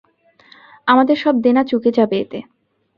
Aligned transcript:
আমাদের 0.87 1.17
সব 1.17 1.35
দেনা 1.41 1.63
চুকে 1.63 1.89
যাবে 1.97 2.15
এতে। 2.19 2.39